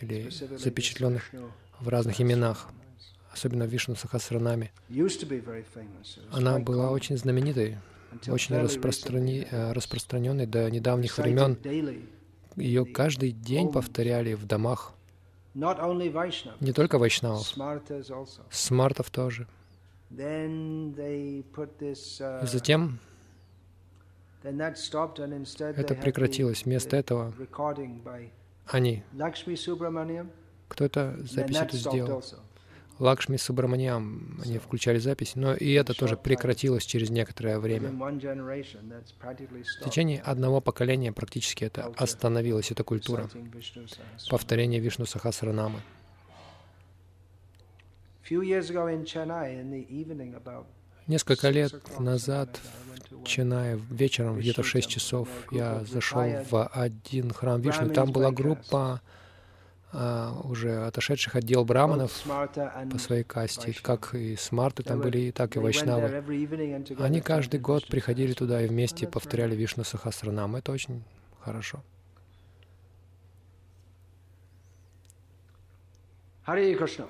или 0.02 0.30
запечатленных 0.30 1.32
в 1.80 1.88
разных 1.88 2.22
именах, 2.22 2.70
особенно 3.40 3.64
Вишну 3.64 3.96
Сахасранаме. 3.96 4.72
Она 6.32 6.60
была 6.60 6.92
очень 6.92 7.18
знаменитой, 7.18 7.78
очень 8.28 8.58
распространи... 8.58 9.48
Э, 9.50 9.72
распространенной 9.72 10.46
до 10.46 10.70
недавних 10.70 11.18
времен. 11.18 11.58
Ее 12.56 12.86
каждый 12.86 13.32
день 13.32 13.72
повторяли 13.72 14.34
в 14.34 14.46
домах. 14.46 14.94
Не 16.60 16.74
только 16.74 17.00
вайшнавов, 17.00 17.48
смартов 18.52 19.10
тоже. 19.10 19.48
Uh, 20.12 21.44
И 22.44 22.48
затем 22.48 23.00
это 24.44 25.96
прекратилось. 25.96 26.66
Вместо 26.66 26.98
этого 26.98 27.34
они, 28.66 29.04
кто 30.68 30.86
это 30.86 31.18
запись 31.24 31.58
это 31.58 31.78
сделал? 31.78 32.24
Лакшми 33.00 33.38
Субраманиам, 33.38 34.42
они 34.44 34.58
включали 34.58 35.00
запись, 35.00 35.36
но 35.36 35.54
и 35.54 35.72
это 35.72 35.94
тоже 35.94 36.18
прекратилось 36.18 36.86
через 36.86 37.10
некоторое 37.10 37.58
время. 37.58 37.92
В 37.92 39.86
течение 39.86 40.20
одного 40.20 40.60
поколения 40.60 41.14
практически 41.14 41.64
это 41.64 41.94
остановилась, 41.96 42.72
эта 42.72 42.84
культура, 42.84 43.30
повторение 44.30 44.82
Вишну 44.82 45.06
Сахасранамы. 45.06 45.80
Несколько 51.08 51.50
лет 51.50 52.00
назад 52.00 52.60
в 53.10 53.24
Ченае 53.24 53.80
вечером, 53.90 54.38
где-то 54.38 54.62
в 54.62 54.68
6 54.68 54.88
часов, 54.90 55.28
я 55.52 55.84
зашел 55.86 56.24
в 56.50 56.68
один 56.68 57.32
храм 57.32 57.62
Вишну. 57.62 57.92
Там 57.92 58.12
была 58.12 58.32
группа 58.32 59.02
уже 59.92 60.86
отошедших 60.86 61.36
отдел 61.36 61.66
браманов 61.66 62.24
по 62.24 62.98
своей 62.98 63.24
касте, 63.24 63.74
как 63.82 64.14
и 64.14 64.36
смарты 64.36 64.84
там 64.84 65.02
были, 65.02 65.32
так 65.32 65.56
и 65.56 65.60
вайшнавы. 65.60 66.24
Они 67.00 67.22
каждый 67.22 67.60
год 67.60 67.88
приходили 67.88 68.34
туда 68.34 68.62
и 68.62 68.68
вместе 68.68 69.08
повторяли 69.08 69.56
Вишну 69.56 69.84
Сахасранам. 69.84 70.56
Это 70.56 70.72
очень 70.72 71.04
хорошо. 71.40 71.84
Харе 76.44 76.76
Кришна. 76.76 77.08